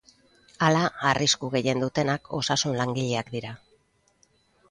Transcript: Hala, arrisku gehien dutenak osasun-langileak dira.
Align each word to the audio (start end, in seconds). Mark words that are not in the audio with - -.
Hala, 0.67 0.79
arrisku 1.09 1.49
gehien 1.57 1.83
dutenak 1.85 2.31
osasun-langileak 2.39 3.29
dira. 3.35 3.51